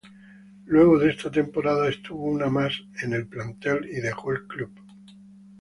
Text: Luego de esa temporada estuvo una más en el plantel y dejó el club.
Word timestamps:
Luego 0.65 0.97
de 0.97 1.11
esa 1.11 1.29
temporada 1.29 1.87
estuvo 1.87 2.23
una 2.25 2.49
más 2.49 2.73
en 3.03 3.13
el 3.13 3.27
plantel 3.27 3.87
y 3.87 3.99
dejó 3.99 4.31
el 4.31 4.47
club. 4.47 4.71